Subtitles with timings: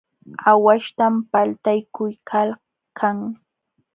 [0.49, 3.17] Aawaśhtam paltaykuykalkan.